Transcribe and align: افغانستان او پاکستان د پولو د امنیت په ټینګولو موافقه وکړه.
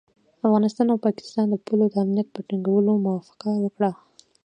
افغانستان 0.47 0.87
او 0.89 0.97
پاکستان 1.05 1.45
د 1.49 1.55
پولو 1.65 1.85
د 1.89 1.95
امنیت 2.03 2.27
په 2.31 2.41
ټینګولو 2.47 2.91
موافقه 3.05 3.49
وکړه. 3.63 3.91